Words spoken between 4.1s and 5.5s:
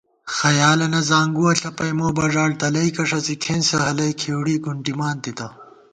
کھېوڑِی گُنٹِمان تِتہ